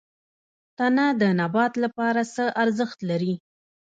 [0.77, 3.33] تنه د نبات لپاره څه ارزښت لري؟